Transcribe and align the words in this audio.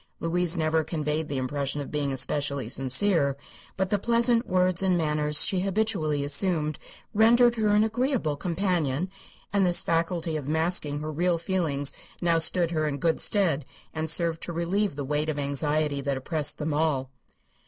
Louise 0.19 0.57
never 0.57 0.83
conveyed 0.83 1.29
the 1.29 1.37
impression 1.37 1.79
of 1.79 1.91
being 1.91 2.11
especially 2.11 2.67
sincere, 2.67 3.37
but 3.77 3.91
the 3.91 3.99
pleasant 3.99 4.47
words 4.47 4.81
and 4.81 4.97
manners 4.97 5.43
she 5.45 5.59
habitually 5.59 6.23
assumed 6.23 6.79
rendered 7.13 7.53
her 7.53 7.67
an 7.75 7.83
agreeable 7.83 8.35
companion, 8.35 9.11
and 9.53 9.63
this 9.63 9.83
faculty 9.83 10.35
of 10.35 10.47
masking 10.47 11.01
her 11.01 11.11
real 11.11 11.37
feelings 11.37 11.93
now 12.19 12.39
stood 12.39 12.71
her 12.71 12.87
in 12.87 12.97
good 12.97 13.19
stead 13.19 13.63
and 13.93 14.09
served 14.09 14.41
to 14.41 14.51
relieve 14.51 14.95
the 14.95 15.05
weight 15.05 15.29
of 15.29 15.37
anxiety 15.37 16.01
that 16.01 16.17
oppressed 16.17 16.57
them 16.57 16.73
all. 16.73 17.11